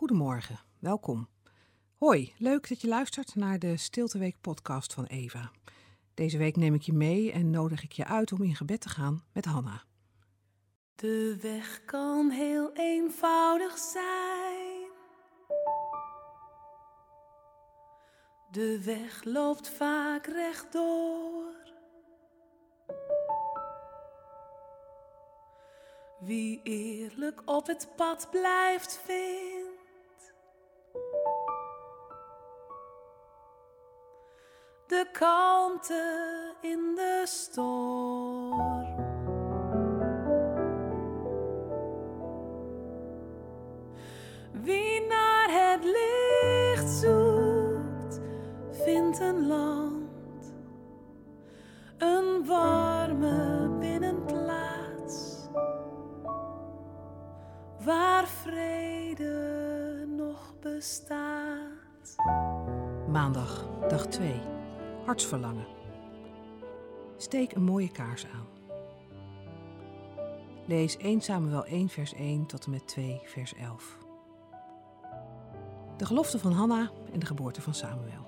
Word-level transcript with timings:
Goedemorgen, 0.00 0.60
welkom. 0.78 1.28
Hoi, 1.98 2.32
leuk 2.38 2.68
dat 2.68 2.80
je 2.80 2.88
luistert 2.88 3.34
naar 3.34 3.58
de 3.58 3.76
Stilteweek 3.76 4.36
podcast 4.40 4.94
van 4.94 5.04
Eva. 5.04 5.50
Deze 6.14 6.38
week 6.38 6.56
neem 6.56 6.74
ik 6.74 6.82
je 6.82 6.92
mee 6.92 7.32
en 7.32 7.50
nodig 7.50 7.82
ik 7.82 7.92
je 7.92 8.04
uit 8.04 8.32
om 8.32 8.42
in 8.42 8.54
gebed 8.54 8.80
te 8.80 8.88
gaan 8.88 9.24
met 9.32 9.44
Hanna. 9.44 9.82
De 10.94 11.38
weg 11.42 11.84
kan 11.84 12.30
heel 12.30 12.72
eenvoudig 12.72 13.78
zijn. 13.78 14.88
De 18.50 18.82
weg 18.84 19.24
loopt 19.24 19.68
vaak 19.68 20.26
rechtdoor. 20.26 21.54
Wie 26.20 26.60
eerlijk 26.62 27.42
op 27.44 27.66
het 27.66 27.88
pad 27.96 28.28
blijft, 28.30 29.00
vindt 29.04 29.59
de 35.00 35.06
kalmte 35.12 36.54
in 36.60 36.94
de 36.94 37.22
storm. 37.24 38.94
Wie 44.52 45.06
naar 45.06 45.48
het 45.48 45.84
licht 45.84 46.88
zoekt, 46.88 48.20
vindt 48.70 49.20
een 49.20 49.46
land, 49.46 50.52
een 51.98 52.46
warme 52.46 53.68
binnenplaats, 53.78 55.48
waar 57.84 58.26
vrede 58.26 60.04
nog 60.06 60.54
bestaat. 60.60 62.16
Maandag, 63.08 63.64
dag 63.88 64.06
2. 64.06 64.59
Steek 67.16 67.52
een 67.52 67.62
mooie 67.62 67.90
kaars 67.90 68.26
aan. 68.26 68.46
Lees 70.66 70.96
1 70.96 71.20
Samuel 71.20 71.64
1 71.64 71.88
vers 71.88 72.14
1 72.14 72.46
tot 72.46 72.64
en 72.64 72.70
met 72.70 72.88
2 72.88 73.20
vers 73.24 73.54
11. 73.54 73.98
De 75.96 76.06
gelofte 76.06 76.38
van 76.38 76.52
Hanna 76.52 76.90
en 77.12 77.18
de 77.18 77.26
geboorte 77.26 77.62
van 77.62 77.74
Samuel. 77.74 78.26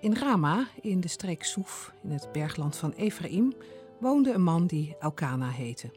In 0.00 0.14
Rama, 0.14 0.66
in 0.80 1.00
de 1.00 1.08
streek 1.08 1.44
Soef, 1.44 1.94
in 2.02 2.10
het 2.10 2.28
bergland 2.32 2.76
van 2.76 2.92
Ephraim, 2.92 3.52
woonde 4.00 4.32
een 4.32 4.42
man 4.42 4.66
die 4.66 4.96
Elkana 4.98 5.48
heette. 5.48 5.90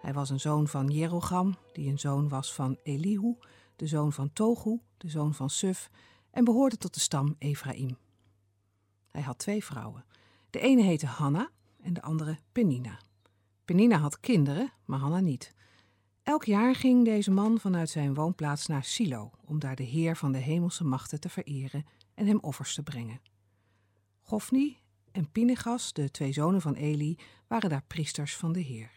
Hij 0.00 0.12
was 0.12 0.30
een 0.30 0.40
zoon 0.40 0.68
van 0.68 0.86
Jerogam, 0.86 1.56
die 1.72 1.90
een 1.90 1.98
zoon 1.98 2.28
was 2.28 2.54
van 2.54 2.78
Elihu, 2.82 3.36
de 3.76 3.86
zoon 3.86 4.12
van 4.12 4.32
Togu, 4.32 4.80
de 4.96 5.08
zoon 5.08 5.34
van 5.34 5.50
Suf, 5.50 5.90
en 6.30 6.44
behoorde 6.44 6.76
tot 6.76 6.94
de 6.94 7.00
stam 7.00 7.36
Ephraim. 7.38 7.96
Hij 9.14 9.22
had 9.22 9.38
twee 9.38 9.64
vrouwen. 9.64 10.04
De 10.50 10.60
ene 10.60 10.82
heette 10.82 11.06
Hanna 11.06 11.50
en 11.82 11.92
de 11.92 12.02
andere 12.02 12.38
Penina. 12.52 12.98
Penina 13.64 13.96
had 13.96 14.20
kinderen, 14.20 14.72
maar 14.84 14.98
Hanna 14.98 15.20
niet. 15.20 15.54
Elk 16.22 16.44
jaar 16.44 16.74
ging 16.74 17.04
deze 17.04 17.30
man 17.30 17.60
vanuit 17.60 17.90
zijn 17.90 18.14
woonplaats 18.14 18.66
naar 18.66 18.84
Silo 18.84 19.30
om 19.44 19.58
daar 19.58 19.76
de 19.76 19.82
Heer 19.82 20.16
van 20.16 20.32
de 20.32 20.38
hemelse 20.38 20.84
machten 20.84 21.20
te 21.20 21.28
vereren 21.28 21.86
en 22.14 22.26
hem 22.26 22.38
offers 22.40 22.74
te 22.74 22.82
brengen. 22.82 23.20
Gofni 24.20 24.76
en 25.12 25.30
Pinegas, 25.30 25.92
de 25.92 26.10
twee 26.10 26.32
zonen 26.32 26.60
van 26.60 26.74
Eli, 26.74 27.18
waren 27.46 27.70
daar 27.70 27.84
priesters 27.86 28.36
van 28.36 28.52
de 28.52 28.60
Heer. 28.60 28.90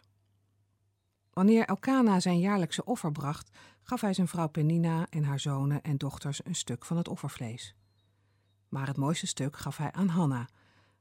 Wanneer 1.33 1.65
Elkana 1.65 2.19
zijn 2.19 2.39
jaarlijkse 2.39 2.85
offer 2.85 3.11
bracht, 3.11 3.57
gaf 3.81 4.01
hij 4.01 4.13
zijn 4.13 4.27
vrouw 4.27 4.47
Penina 4.47 5.07
en 5.09 5.23
haar 5.23 5.39
zonen 5.39 5.81
en 5.81 5.97
dochters 5.97 6.45
een 6.45 6.55
stuk 6.55 6.85
van 6.85 6.97
het 6.97 7.07
offervlees. 7.07 7.75
Maar 8.69 8.87
het 8.87 8.97
mooiste 8.97 9.27
stuk 9.27 9.57
gaf 9.57 9.77
hij 9.77 9.91
aan 9.91 10.07
Hanna, 10.07 10.47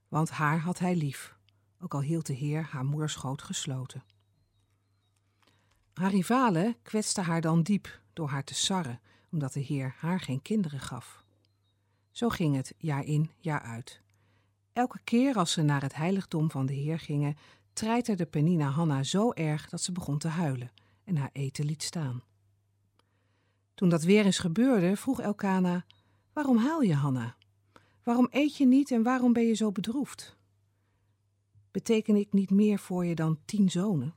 want 0.08 0.30
haar 0.30 0.58
had 0.58 0.78
hij 0.78 0.96
lief, 0.96 1.36
ook 1.80 1.94
al 1.94 2.02
hield 2.02 2.26
de 2.26 2.32
Heer 2.32 2.62
haar 2.70 2.84
moederschoot 2.84 3.42
gesloten. 3.42 4.04
Haar 5.94 6.10
rivalen 6.10 6.76
kwetsten 6.82 7.24
haar 7.24 7.40
dan 7.40 7.62
diep 7.62 8.00
door 8.12 8.28
haar 8.28 8.44
te 8.44 8.54
sarren, 8.54 9.00
omdat 9.30 9.52
de 9.52 9.60
Heer 9.60 9.94
haar 9.98 10.20
geen 10.20 10.42
kinderen 10.42 10.80
gaf. 10.80 11.24
Zo 12.10 12.28
ging 12.28 12.56
het 12.56 12.74
jaar 12.78 13.04
in, 13.04 13.30
jaar 13.38 13.60
uit. 13.60 14.00
Elke 14.72 15.00
keer 15.04 15.34
als 15.34 15.52
ze 15.52 15.62
naar 15.62 15.82
het 15.82 15.94
heiligdom 15.94 16.50
van 16.50 16.66
de 16.66 16.72
Heer 16.72 16.98
gingen, 16.98 17.36
treiterde 17.72 18.26
Penina 18.26 18.68
Hanna 18.68 19.02
zo 19.02 19.32
erg 19.32 19.68
dat 19.68 19.80
ze 19.80 19.92
begon 19.92 20.18
te 20.18 20.28
huilen 20.28 20.70
en 21.04 21.16
haar 21.16 21.30
eten 21.32 21.64
liet 21.64 21.82
staan. 21.82 22.22
Toen 23.74 23.88
dat 23.88 24.02
weer 24.02 24.24
eens 24.24 24.38
gebeurde, 24.38 24.96
vroeg 24.96 25.20
Elkana: 25.20 25.84
Waarom 26.32 26.56
huil 26.56 26.80
je, 26.80 26.94
Hanna? 26.94 27.36
Waarom 28.06 28.28
eet 28.30 28.56
je 28.56 28.66
niet 28.66 28.90
en 28.90 29.02
waarom 29.02 29.32
ben 29.32 29.46
je 29.46 29.54
zo 29.54 29.72
bedroefd? 29.72 30.36
Beteken 31.70 32.16
ik 32.16 32.32
niet 32.32 32.50
meer 32.50 32.78
voor 32.78 33.04
je 33.04 33.14
dan 33.14 33.38
tien 33.44 33.70
zonen? 33.70 34.14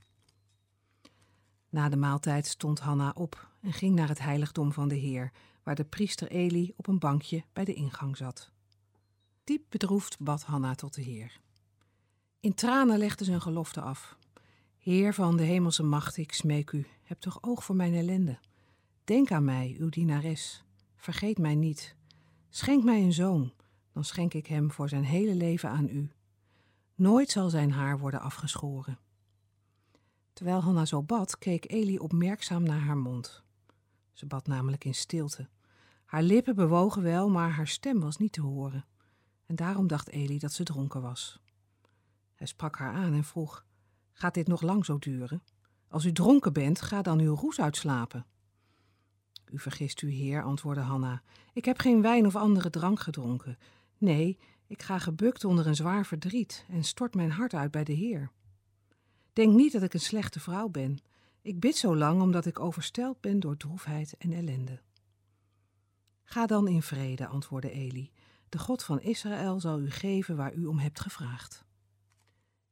Na 1.69 1.89
de 1.89 1.95
maaltijd 1.95 2.47
stond 2.47 2.79
Hanna 2.79 3.11
op 3.15 3.49
en 3.61 3.73
ging 3.73 3.95
naar 3.95 4.07
het 4.07 4.19
heiligdom 4.19 4.71
van 4.71 4.87
de 4.87 4.95
Heer, 4.95 5.31
waar 5.63 5.75
de 5.75 5.83
priester 5.83 6.31
Eli 6.31 6.73
op 6.75 6.87
een 6.87 6.99
bankje 6.99 7.43
bij 7.53 7.65
de 7.65 7.73
ingang 7.73 8.17
zat. 8.17 8.51
Diep 9.43 9.63
bedroefd 9.69 10.19
bad 10.19 10.43
Hanna 10.43 10.75
tot 10.75 10.93
de 10.93 11.01
Heer. 11.01 11.39
In 12.39 12.53
tranen 12.53 12.97
legde 12.97 13.23
ze 13.23 13.31
een 13.31 13.41
gelofte 13.41 13.81
af. 13.81 14.17
Heer 14.77 15.13
van 15.13 15.37
de 15.37 15.43
hemelse 15.43 15.83
macht, 15.83 16.17
ik 16.17 16.33
smeek 16.33 16.71
u, 16.71 16.85
heb 17.03 17.19
toch 17.19 17.37
oog 17.43 17.63
voor 17.63 17.75
mijn 17.75 17.93
ellende. 17.93 18.39
Denk 19.03 19.31
aan 19.31 19.45
mij, 19.45 19.75
uw 19.79 19.89
dienares. 19.89 20.63
Vergeet 20.95 21.37
mij 21.37 21.55
niet. 21.55 21.95
Schenk 22.49 22.83
mij 22.83 23.01
een 23.01 23.13
zoon, 23.13 23.53
dan 23.99 24.07
schenk 24.07 24.33
ik 24.33 24.47
hem 24.47 24.71
voor 24.71 24.89
zijn 24.89 25.03
hele 25.03 25.35
leven 25.35 25.69
aan 25.69 25.87
u. 25.89 26.11
Nooit 26.95 27.29
zal 27.29 27.49
zijn 27.49 27.71
haar 27.71 27.99
worden 27.99 28.21
afgeschoren. 28.21 28.99
Terwijl 30.33 30.61
Hanna 30.61 30.85
zo 30.85 31.03
bad, 31.03 31.37
keek 31.37 31.71
Eli 31.71 31.97
opmerkzaam 31.97 32.63
naar 32.63 32.79
haar 32.79 32.97
mond. 32.97 33.43
Ze 34.13 34.25
bad 34.25 34.47
namelijk 34.47 34.85
in 34.85 34.95
stilte. 34.95 35.49
Haar 36.05 36.23
lippen 36.23 36.55
bewogen 36.55 37.01
wel, 37.01 37.29
maar 37.29 37.49
haar 37.49 37.67
stem 37.67 37.99
was 37.99 38.17
niet 38.17 38.31
te 38.31 38.41
horen. 38.41 38.85
En 39.45 39.55
daarom 39.55 39.87
dacht 39.87 40.09
Eli 40.09 40.37
dat 40.37 40.53
ze 40.53 40.63
dronken 40.63 41.01
was. 41.01 41.39
Hij 42.35 42.47
sprak 42.47 42.77
haar 42.77 42.93
aan 42.93 43.13
en 43.13 43.23
vroeg: 43.23 43.65
Gaat 44.11 44.33
dit 44.33 44.47
nog 44.47 44.61
lang 44.61 44.85
zo 44.85 44.99
duren? 44.99 45.43
Als 45.87 46.05
u 46.05 46.11
dronken 46.11 46.53
bent, 46.53 46.81
ga 46.81 47.01
dan 47.01 47.19
uw 47.19 47.35
roes 47.35 47.59
uitslapen. 47.59 48.25
U 49.45 49.59
vergist 49.59 50.01
u, 50.01 50.11
heer, 50.11 50.43
antwoordde 50.43 50.83
Hanna. 50.83 51.21
Ik 51.53 51.65
heb 51.65 51.79
geen 51.79 52.01
wijn 52.01 52.25
of 52.25 52.35
andere 52.35 52.69
drank 52.69 52.99
gedronken. 52.99 53.57
Nee, 53.99 54.37
ik 54.67 54.81
ga 54.81 54.99
gebukt 54.99 55.43
onder 55.43 55.67
een 55.67 55.75
zwaar 55.75 56.05
verdriet 56.05 56.65
en 56.69 56.83
stort 56.83 57.15
mijn 57.15 57.31
hart 57.31 57.53
uit 57.53 57.71
bij 57.71 57.83
de 57.83 57.93
Heer. 57.93 58.31
Denk 59.33 59.53
niet 59.53 59.71
dat 59.71 59.83
ik 59.83 59.93
een 59.93 59.99
slechte 59.99 60.39
vrouw 60.39 60.69
ben. 60.69 60.99
Ik 61.41 61.59
bid 61.59 61.75
zo 61.75 61.95
lang 61.95 62.21
omdat 62.21 62.45
ik 62.45 62.59
overstelpt 62.59 63.21
ben 63.21 63.39
door 63.39 63.57
droefheid 63.57 64.17
en 64.17 64.33
ellende. 64.33 64.81
Ga 66.23 66.45
dan 66.45 66.67
in 66.67 66.81
vrede, 66.81 67.27
antwoordde 67.27 67.71
Eli. 67.71 68.11
De 68.49 68.59
God 68.59 68.83
van 68.83 69.01
Israël 69.01 69.59
zal 69.59 69.79
u 69.79 69.91
geven 69.91 70.35
waar 70.35 70.53
u 70.53 70.65
om 70.65 70.77
hebt 70.77 70.99
gevraagd. 70.99 71.65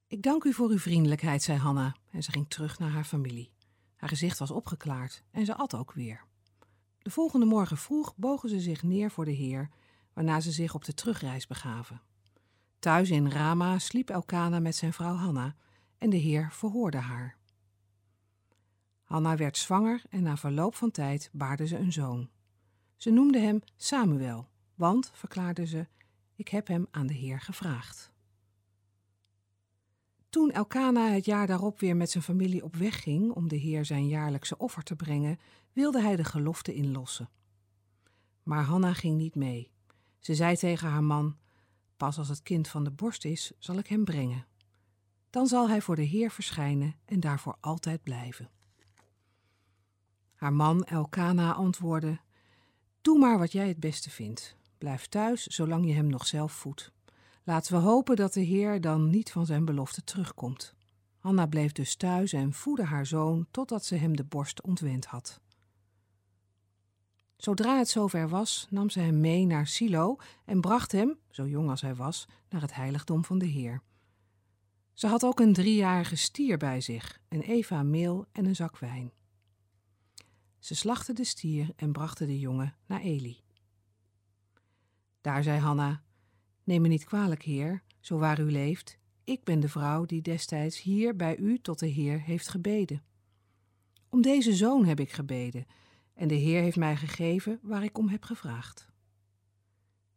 Ik 0.08 0.22
dank 0.22 0.44
u 0.44 0.54
voor 0.54 0.70
uw 0.70 0.80
vriendelijkheid, 0.80 1.44
zei 1.44 1.58
Hanna, 1.58 1.96
en 2.12 2.24
ze 2.24 2.32
ging 2.32 2.50
terug 2.50 2.80
naar 2.80 2.90
haar 2.90 3.04
familie. 3.04 3.52
Haar 3.96 4.10
gezicht 4.10 4.40
was 4.40 4.52
opgeklaard 4.52 5.24
en 5.32 5.46
ze 5.46 5.56
at 5.56 5.74
ook 5.74 5.94
weer. 5.94 6.26
De 7.02 7.10
volgende 7.10 7.46
morgen 7.46 7.78
vroeg 7.78 8.16
bogen 8.16 8.50
ze 8.50 8.60
zich 8.60 8.84
neer 8.84 9.12
voor 9.12 9.26
de 9.26 9.32
Heer, 9.32 9.70
waarna 10.18 10.40
ze 10.40 10.52
zich 10.52 10.74
op 10.74 10.86
de 10.86 10.94
terugreis 10.94 11.48
begaven. 11.48 12.02
Thuis 12.80 13.10
in 13.10 13.32
Rama 13.32 13.80
sliep 13.80 14.10
Elkana 14.10 14.60
met 14.60 14.76
zijn 14.76 14.94
vrouw 14.94 15.16
Hanna 15.16 15.56
en 15.98 16.10
de 16.10 16.18
Heer 16.18 16.52
verhoorde 16.52 16.98
haar. 16.98 17.38
Hanna 19.04 19.36
werd 19.36 19.58
zwanger 19.58 20.04
en 20.10 20.24
na 20.24 20.38
verloop 20.38 20.76
van 20.76 20.92
tijd 20.92 21.30
baarde 21.34 21.68
ze 21.68 21.78
een 21.78 21.92
zoon. 21.92 22.30
Ze 22.96 23.10
noemde 23.10 23.40
hem 23.40 23.60
Samuel, 23.76 24.48
want, 24.76 25.12
verklaarde 25.14 25.66
ze, 25.66 25.88
ik 26.36 26.48
heb 26.48 26.68
hem 26.68 26.88
aan 26.92 27.08
de 27.08 27.14
Heer 27.14 27.40
gevraagd. 27.40 28.12
Toen 30.30 30.52
Elkana 30.52 31.10
het 31.10 31.26
jaar 31.26 31.48
daarop 31.48 31.80
weer 31.80 31.96
met 31.96 32.10
zijn 32.10 32.24
familie 32.24 32.64
op 32.64 32.76
weg 32.76 33.04
ging 33.04 33.32
om 33.32 33.48
de 33.48 33.58
Heer 33.58 33.86
zijn 33.86 34.08
jaarlijkse 34.08 34.58
offer 34.58 34.84
te 34.84 34.96
brengen, 34.96 35.40
wilde 35.74 36.02
hij 36.02 36.16
de 36.16 36.24
gelofte 36.24 36.74
inlossen. 36.74 37.30
Maar 38.44 38.64
Hanna 38.64 38.94
ging 38.94 39.18
niet 39.18 39.36
mee. 39.36 39.76
Ze 40.28 40.36
zei 40.36 40.56
tegen 40.56 40.90
haar 40.90 41.04
man: 41.04 41.38
Pas 41.98 42.18
als 42.18 42.30
het 42.30 42.42
kind 42.42 42.68
van 42.68 42.84
de 42.84 42.92
borst 42.92 43.26
is, 43.26 43.52
zal 43.60 43.78
ik 43.78 43.88
hem 43.88 44.04
brengen. 44.04 44.46
Dan 45.30 45.48
zal 45.48 45.70
hij 45.70 45.82
voor 45.82 45.96
de 45.96 46.04
Heer 46.04 46.32
verschijnen 46.32 46.96
en 47.06 47.20
daarvoor 47.20 47.58
altijd 47.60 48.04
blijven. 48.04 48.50
Haar 50.34 50.54
man 50.54 50.84
Elkana 50.84 51.54
antwoordde: 51.54 52.20
Doe 53.02 53.20
maar 53.20 53.38
wat 53.38 53.52
jij 53.52 53.68
het 53.68 53.80
beste 53.80 54.10
vindt. 54.10 54.56
Blijf 54.78 55.06
thuis 55.06 55.44
zolang 55.44 55.86
je 55.86 55.94
hem 55.94 56.08
nog 56.08 56.28
zelf 56.28 56.52
voedt. 56.52 56.92
Laten 57.44 57.74
we 57.74 57.80
hopen 57.80 58.16
dat 58.16 58.34
de 58.34 58.42
Heer 58.42 58.82
dan 58.82 59.10
niet 59.10 59.32
van 59.32 59.46
zijn 59.46 59.66
belofte 59.66 60.04
terugkomt. 60.04 60.74
Hanna 61.18 61.46
bleef 61.46 61.72
dus 61.72 61.96
thuis 61.96 62.34
en 62.34 62.54
voedde 62.54 62.84
haar 62.84 63.06
zoon 63.06 63.48
totdat 63.52 63.86
ze 63.86 63.96
hem 63.96 64.16
de 64.16 64.24
borst 64.24 64.62
ontwend 64.62 65.06
had. 65.06 65.40
Zodra 67.38 67.78
het 67.78 67.90
zover 67.90 68.30
was, 68.30 68.68
nam 68.70 68.90
ze 68.90 69.00
hem 69.00 69.20
mee 69.20 69.46
naar 69.46 69.68
Silo 69.68 70.18
en 70.46 70.62
bracht 70.62 70.92
hem, 70.92 71.18
zo 71.30 71.48
jong 71.48 71.70
als 71.70 71.82
hij 71.82 71.96
was, 71.96 72.28
naar 72.50 72.62
het 72.62 72.76
heiligdom 72.76 73.26
van 73.26 73.38
de 73.38 73.46
Heer. 73.46 73.82
Ze 74.94 75.08
had 75.08 75.24
ook 75.24 75.40
een 75.40 75.54
driejarige 75.54 76.16
stier 76.16 76.58
bij 76.58 76.82
zich, 76.82 77.20
een 77.30 77.42
eva 77.42 77.84
meel 77.84 78.26
en 78.32 78.46
een 78.46 78.56
zak 78.56 78.78
wijn. 78.78 79.12
Ze 80.60 80.76
slachtte 80.76 81.14
de 81.14 81.24
stier 81.24 81.70
en 81.76 81.92
brachten 81.92 82.28
de 82.28 82.40
jongen 82.40 82.76
naar 82.86 83.02
Eli. 83.02 83.38
Daar 85.22 85.44
zei 85.44 85.60
Hanna: 85.60 86.04
Neem 86.64 86.82
me 86.82 86.88
niet 86.88 87.04
kwalijk, 87.04 87.44
heer, 87.44 87.84
zo 88.00 88.18
waar 88.18 88.40
u 88.40 88.52
leeft. 88.52 88.98
Ik 89.24 89.44
ben 89.44 89.60
de 89.60 89.70
vrouw 89.70 90.06
die 90.06 90.22
destijds 90.22 90.82
hier 90.82 91.16
bij 91.16 91.38
u 91.38 91.60
tot 91.60 91.80
de 91.80 91.88
Heer 91.88 92.22
heeft 92.22 92.48
gebeden. 92.48 93.04
Om 94.10 94.22
deze 94.22 94.56
zoon 94.56 94.86
heb 94.86 95.00
ik 95.00 95.12
gebeden, 95.12 95.66
en 96.18 96.28
de 96.28 96.36
Heer 96.36 96.62
heeft 96.62 96.78
mij 96.78 96.96
gegeven 96.96 97.60
waar 97.62 97.84
ik 97.84 97.98
om 97.98 98.08
heb 98.08 98.24
gevraagd. 98.24 98.90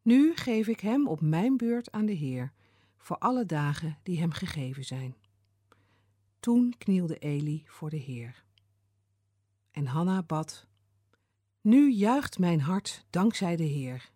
Nu 0.03 0.37
geef 0.37 0.67
ik 0.67 0.81
hem 0.81 1.09
op 1.09 1.21
mijn 1.21 1.57
beurt 1.57 1.91
aan 1.93 2.07
de 2.07 2.13
Heer, 2.13 2.53
voor 2.97 3.19
alle 3.19 3.47
dagen 3.47 3.99
die 4.03 4.19
hem 4.21 4.33
gegeven 4.33 4.85
zijn. 4.85 5.15
Toen 6.41 6.75
knielde 6.79 7.19
Eli 7.19 7.63
voor 7.67 7.91
de 7.91 7.97
Heer. 7.97 8.45
En 9.71 9.87
Hanna 9.87 10.23
bad: 10.23 10.67
Nu 11.61 11.91
juicht 11.93 12.39
mijn 12.39 12.61
hart 12.61 13.05
dankzij 13.11 13.57
de 13.57 13.65
Heer. 13.65 14.11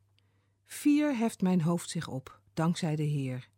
Vier 0.67 1.17
heft 1.17 1.43
mijn 1.43 1.61
hoofd 1.61 1.91
zich 1.91 2.09
op, 2.09 2.41
dankzij 2.55 2.97
de 2.97 3.03
Heer. 3.03 3.49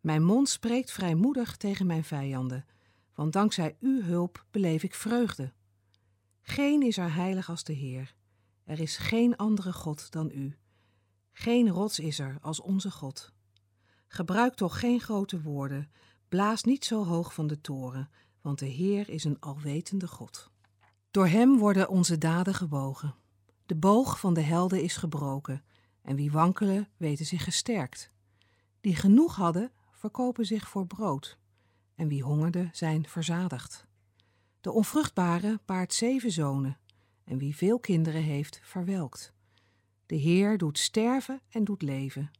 Mijn 0.00 0.24
mond 0.24 0.48
spreekt 0.48 0.92
vrijmoedig 0.92 1.56
tegen 1.56 1.86
mijn 1.86 2.04
vijanden, 2.04 2.66
want 3.14 3.32
dankzij 3.32 3.76
uw 3.80 4.02
hulp 4.02 4.44
beleef 4.50 4.82
ik 4.82 4.94
vreugde. 4.94 5.52
Geen 6.42 6.82
is 6.82 6.96
er 6.96 7.14
heilig 7.14 7.48
als 7.48 7.64
de 7.64 7.72
Heer. 7.72 8.14
Er 8.64 8.80
is 8.80 8.96
geen 8.96 9.36
andere 9.36 9.72
God 9.72 10.10
dan 10.10 10.30
u. 10.34 10.56
Geen 11.32 11.68
rots 11.68 11.98
is 11.98 12.18
er 12.18 12.38
als 12.40 12.60
onze 12.60 12.90
God. 12.90 13.32
Gebruik 14.08 14.54
toch 14.54 14.78
geen 14.78 15.00
grote 15.00 15.42
woorden, 15.42 15.90
blaas 16.28 16.62
niet 16.62 16.84
zo 16.84 17.04
hoog 17.04 17.34
van 17.34 17.46
de 17.46 17.60
toren, 17.60 18.10
want 18.40 18.58
de 18.58 18.66
Heer 18.66 19.08
is 19.08 19.24
een 19.24 19.40
alwetende 19.40 20.08
God. 20.08 20.50
Door 21.10 21.26
hem 21.26 21.58
worden 21.58 21.88
onze 21.88 22.18
daden 22.18 22.54
gebogen. 22.54 23.14
De 23.66 23.74
boog 23.74 24.20
van 24.20 24.34
de 24.34 24.40
helden 24.40 24.82
is 24.82 24.96
gebroken, 24.96 25.64
en 26.02 26.16
wie 26.16 26.32
wankelen 26.32 26.88
weten 26.96 27.26
zich 27.26 27.44
gesterkt. 27.44 28.10
Die 28.80 28.96
genoeg 28.96 29.36
hadden, 29.36 29.72
verkopen 29.90 30.46
zich 30.46 30.68
voor 30.68 30.86
brood, 30.86 31.38
en 31.94 32.08
wie 32.08 32.22
hongerde 32.22 32.68
zijn 32.72 33.08
verzadigd. 33.08 33.86
De 34.62 34.72
onvruchtbare 34.72 35.60
baart 35.64 35.94
zeven 35.94 36.30
zonen, 36.30 36.78
en 37.24 37.38
wie 37.38 37.56
veel 37.56 37.78
kinderen 37.78 38.22
heeft, 38.22 38.60
verwelkt. 38.62 39.32
De 40.06 40.14
Heer 40.14 40.58
doet 40.58 40.78
sterven 40.78 41.40
en 41.48 41.64
doet 41.64 41.82
leven, 41.82 42.30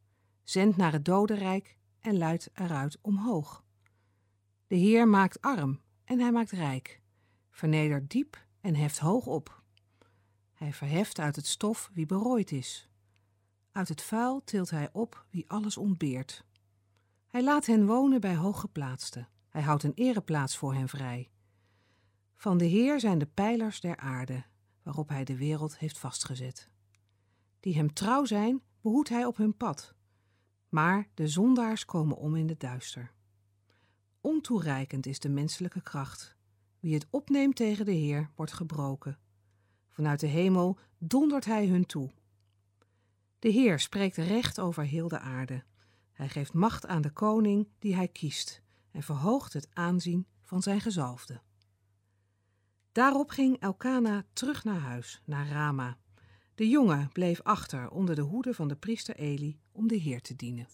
zendt 0.43 0.77
naar 0.77 0.91
het 0.91 1.05
dodenrijk 1.05 1.77
en 1.99 2.17
luidt 2.17 2.49
eruit 2.53 2.97
omhoog. 3.01 3.63
De 4.67 4.75
Heer 4.75 5.07
maakt 5.07 5.41
arm 5.41 5.79
en 6.03 6.19
hij 6.19 6.31
maakt 6.31 6.51
rijk, 6.51 7.01
vernedert 7.49 8.09
diep 8.09 8.45
en 8.61 8.75
heft 8.75 8.99
hoog 8.99 9.25
op. 9.25 9.61
Hij 10.53 10.73
verheft 10.73 11.19
uit 11.19 11.35
het 11.35 11.47
stof 11.47 11.89
wie 11.93 12.05
berooid 12.05 12.51
is. 12.51 12.89
Uit 13.71 13.89
het 13.89 14.01
vuil 14.01 14.43
tilt 14.43 14.69
hij 14.69 14.89
op 14.91 15.25
wie 15.29 15.49
alles 15.49 15.77
ontbeert. 15.77 16.45
Hij 17.27 17.43
laat 17.43 17.65
hen 17.65 17.85
wonen 17.85 18.21
bij 18.21 18.35
hooggeplaatsten. 18.35 19.27
Hij 19.49 19.61
houdt 19.61 19.83
een 19.83 19.93
ereplaats 19.95 20.57
voor 20.57 20.73
hen 20.73 20.89
vrij. 20.89 21.31
Van 22.43 22.57
de 22.57 22.65
Heer 22.65 22.99
zijn 22.99 23.17
de 23.17 23.25
pijlers 23.25 23.79
der 23.79 23.97
aarde, 23.97 24.43
waarop 24.81 25.09
hij 25.09 25.23
de 25.23 25.37
wereld 25.37 25.77
heeft 25.77 25.97
vastgezet. 25.97 26.69
Die 27.59 27.75
hem 27.75 27.93
trouw 27.93 28.25
zijn, 28.25 28.61
behoedt 28.81 29.09
hij 29.09 29.25
op 29.25 29.37
hun 29.37 29.57
pad. 29.57 29.93
Maar 30.69 31.09
de 31.13 31.27
zondaars 31.27 31.85
komen 31.85 32.17
om 32.17 32.35
in 32.35 32.49
het 32.49 32.59
duister. 32.59 33.11
Ontoereikend 34.21 35.05
is 35.05 35.19
de 35.19 35.29
menselijke 35.29 35.81
kracht. 35.81 36.35
Wie 36.79 36.93
het 36.93 37.07
opneemt 37.09 37.55
tegen 37.55 37.85
de 37.85 37.91
Heer, 37.91 38.29
wordt 38.35 38.53
gebroken. 38.53 39.19
Vanuit 39.89 40.19
de 40.19 40.27
hemel 40.27 40.77
dondert 40.97 41.45
hij 41.45 41.67
hun 41.67 41.85
toe. 41.85 42.11
De 43.39 43.49
Heer 43.49 43.79
spreekt 43.79 44.17
recht 44.17 44.59
over 44.59 44.83
heel 44.83 45.07
de 45.07 45.19
aarde. 45.19 45.63
Hij 46.11 46.29
geeft 46.29 46.53
macht 46.53 46.87
aan 46.87 47.01
de 47.01 47.11
koning 47.11 47.67
die 47.79 47.95
hij 47.95 48.07
kiest 48.07 48.61
en 48.91 49.03
verhoogt 49.03 49.53
het 49.53 49.67
aanzien 49.73 50.27
van 50.41 50.61
zijn 50.61 50.81
gezalfde. 50.81 51.41
Daarop 52.93 53.29
ging 53.29 53.59
Elkana 53.59 54.23
terug 54.33 54.63
naar 54.63 54.79
huis, 54.79 55.21
naar 55.25 55.47
Rama. 55.47 55.97
De 56.55 56.69
jongen 56.69 57.09
bleef 57.13 57.41
achter 57.41 57.89
onder 57.89 58.15
de 58.15 58.21
hoede 58.21 58.53
van 58.53 58.67
de 58.67 58.75
priester 58.75 59.15
Eli 59.15 59.59
om 59.71 59.87
de 59.87 59.95
Heer 59.95 60.21
te 60.21 60.35
dienen. 60.35 60.67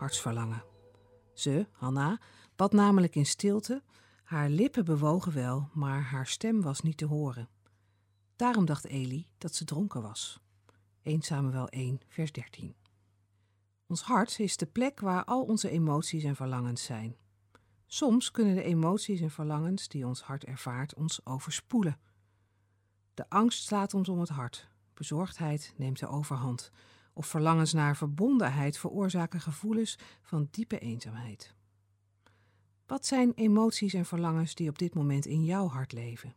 Hartsverlangen. 0.00 0.64
Ze, 1.32 1.66
Hanna, 1.72 2.20
bad 2.56 2.72
namelijk 2.72 3.14
in 3.14 3.26
stilte. 3.26 3.82
Haar 4.24 4.48
lippen 4.48 4.84
bewogen 4.84 5.32
wel, 5.32 5.68
maar 5.72 6.02
haar 6.02 6.26
stem 6.26 6.62
was 6.62 6.80
niet 6.80 6.96
te 6.96 7.04
horen. 7.04 7.48
Daarom 8.36 8.64
dacht 8.64 8.86
Eli 8.86 9.26
dat 9.38 9.54
ze 9.54 9.64
dronken 9.64 10.02
was. 10.02 10.40
1 11.02 11.22
Samuel 11.22 11.68
1, 11.68 12.00
vers 12.08 12.32
13. 12.32 12.74
Ons 13.86 14.02
hart 14.02 14.38
is 14.38 14.56
de 14.56 14.66
plek 14.66 15.00
waar 15.00 15.24
al 15.24 15.42
onze 15.42 15.70
emoties 15.70 16.24
en 16.24 16.36
verlangens 16.36 16.84
zijn. 16.84 17.16
Soms 17.86 18.30
kunnen 18.30 18.54
de 18.54 18.62
emoties 18.62 19.20
en 19.20 19.30
verlangens 19.30 19.88
die 19.88 20.06
ons 20.06 20.22
hart 20.22 20.44
ervaart 20.44 20.94
ons 20.94 21.26
overspoelen. 21.26 21.98
De 23.14 23.28
angst 23.28 23.64
slaat 23.64 23.94
ons 23.94 24.08
om 24.08 24.20
het 24.20 24.28
hart. 24.28 24.68
Bezorgdheid 24.94 25.74
neemt 25.76 25.98
de 25.98 26.08
overhand 26.08 26.70
of 27.12 27.26
verlangens 27.26 27.72
naar 27.72 27.96
verbondenheid 27.96 28.78
veroorzaken 28.78 29.40
gevoelens 29.40 29.98
van 30.22 30.48
diepe 30.50 30.78
eenzaamheid. 30.78 31.54
Wat 32.86 33.06
zijn 33.06 33.32
emoties 33.34 33.94
en 33.94 34.06
verlangens 34.06 34.54
die 34.54 34.68
op 34.68 34.78
dit 34.78 34.94
moment 34.94 35.26
in 35.26 35.44
jouw 35.44 35.68
hart 35.68 35.92
leven? 35.92 36.34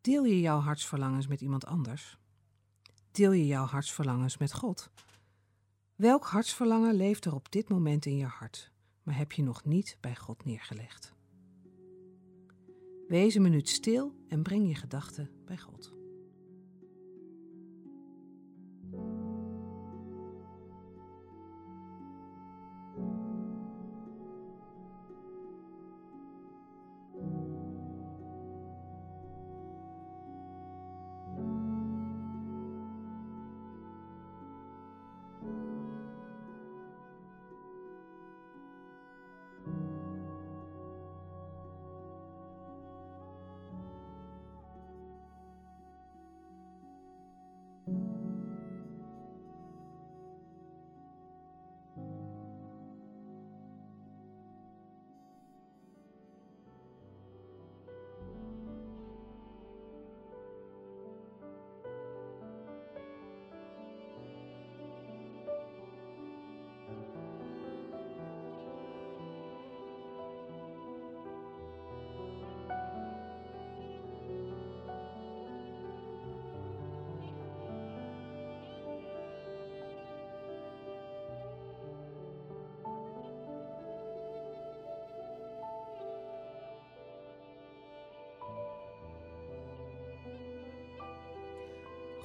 Deel 0.00 0.24
je 0.24 0.40
jouw 0.40 0.58
hartsverlangens 0.58 1.26
met 1.26 1.40
iemand 1.40 1.66
anders? 1.66 2.18
Deel 3.10 3.32
je 3.32 3.46
jouw 3.46 3.64
hartsverlangens 3.64 4.36
met 4.36 4.54
God? 4.54 4.90
Welk 5.94 6.24
hartsverlangen 6.24 6.94
leeft 6.94 7.24
er 7.24 7.34
op 7.34 7.52
dit 7.52 7.68
moment 7.68 8.06
in 8.06 8.16
je 8.16 8.26
hart, 8.26 8.72
maar 9.02 9.16
heb 9.16 9.32
je 9.32 9.42
nog 9.42 9.64
niet 9.64 9.96
bij 10.00 10.16
God 10.16 10.44
neergelegd? 10.44 11.14
Wees 13.08 13.34
een 13.34 13.42
minuut 13.42 13.68
stil 13.68 14.14
en 14.28 14.42
breng 14.42 14.68
je 14.68 14.74
gedachten 14.74 15.30
bij 15.44 15.58
God. 15.58 15.97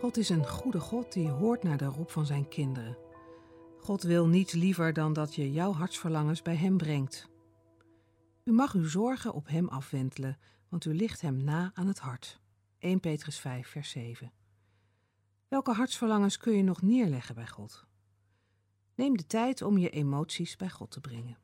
God 0.04 0.18
is 0.18 0.30
een 0.30 0.48
goede 0.48 0.80
God 0.80 1.14
die 1.14 1.30
hoort 1.30 1.64
naar 1.64 1.78
de 1.78 1.86
roep 1.86 2.12
van 2.12 2.26
zijn 2.26 2.48
kinderen. 2.48 2.98
God 3.80 4.04
wil 4.04 4.28
niets 4.28 4.54
liever 4.54 4.94
dan 4.94 5.14
dat 5.14 5.36
je 5.36 5.52
jouw 5.52 5.74
hartsverlangens 5.74 6.42
bij 6.42 6.56
Hem 6.56 6.78
brengt. 6.78 7.30
U 8.44 8.52
mag 8.52 8.74
uw 8.74 8.88
zorgen 8.88 9.34
op 9.34 9.48
Hem 9.48 9.68
afwentelen, 9.68 10.38
want 10.70 10.86
u 10.86 10.94
ligt 10.94 11.22
Hem 11.22 11.44
na 11.44 11.72
aan 11.74 11.88
het 11.88 12.00
hart. 12.00 12.42
1 12.80 13.00
Petrus 13.00 13.40
5, 13.40 13.68
vers 13.68 13.90
7. 13.90 14.32
Welke 15.48 15.72
hartsverlangens 15.72 16.38
kun 16.38 16.54
je 16.54 16.64
nog 16.64 16.82
neerleggen 16.82 17.36
bij 17.36 17.48
God? 17.48 17.86
Neem 18.96 19.18
de 19.18 19.26
tijd 19.26 19.62
om 19.62 19.78
je 19.78 19.90
emoties 19.90 20.56
bij 20.56 20.70
God 20.70 20.92
te 20.92 21.00
brengen. 21.00 21.38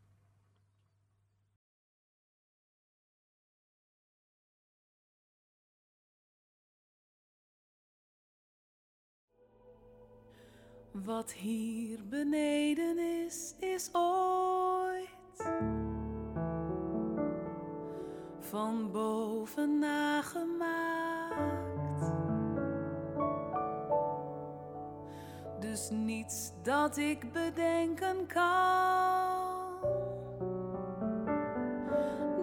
Wat 11.06 11.32
hier 11.32 12.00
beneden 12.10 12.98
is, 13.26 13.56
is 13.60 13.90
ooit 13.92 15.50
van 18.40 18.92
boven 18.92 19.80
nagemaakt. 19.80 20.58
Dus 25.60 25.90
niets 25.90 26.52
dat 26.64 26.98
ik 26.98 27.32
bedenken 27.32 28.28
kan, 28.28 29.80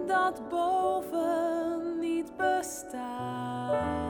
dat 0.05 0.49
boven 0.49 1.99
niet 1.99 2.37
bestaat. 2.37 4.06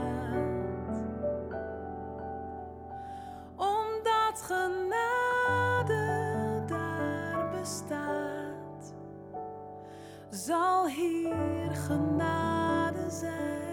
Genade 4.45 5.95
daar 6.67 7.49
bestaat, 7.59 8.93
zal 10.29 10.87
hier 10.87 11.75
genade 11.87 13.09
zijn. 13.09 13.66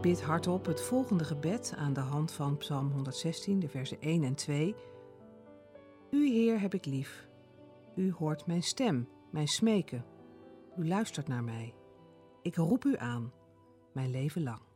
Bid 0.00 0.22
hardop 0.22 0.66
het 0.66 0.82
volgende 0.82 1.24
gebed 1.24 1.74
aan 1.76 1.92
de 1.92 2.00
hand 2.00 2.32
van 2.32 2.56
Psalm 2.56 2.90
116, 2.90 3.58
de 3.58 3.68
versen 3.68 4.00
1 4.00 4.24
en 4.24 4.34
2. 4.34 4.74
U, 6.10 6.28
Heer, 6.28 6.60
heb 6.60 6.74
ik 6.74 6.84
lief. 6.84 7.28
U 7.94 8.12
hoort 8.12 8.46
mijn 8.46 8.62
stem, 8.62 9.08
mijn 9.30 9.46
smeken. 9.46 10.04
U 10.76 10.88
luistert 10.88 11.28
naar 11.28 11.44
mij. 11.44 11.74
Ik 12.42 12.56
roep 12.56 12.84
u 12.84 12.96
aan, 12.96 13.32
mijn 13.92 14.10
leven 14.10 14.42
lang. 14.42 14.69